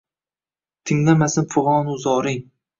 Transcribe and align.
Tinglamasin 0.85 1.47
fig’onu 1.53 1.97
zoring. 2.09 2.45